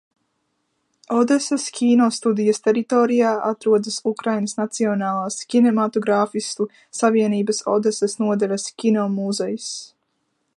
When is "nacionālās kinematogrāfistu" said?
4.61-6.67